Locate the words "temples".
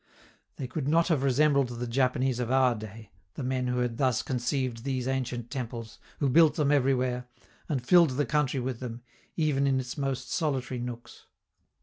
5.51-5.99